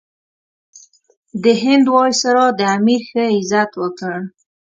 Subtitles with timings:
[1.43, 4.17] د هند وایسرا د امیر ښه عزت وکړ.